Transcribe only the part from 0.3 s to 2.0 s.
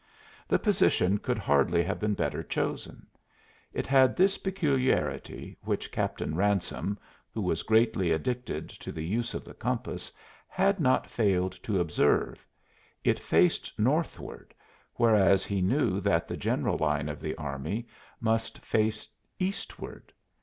The position could hardly have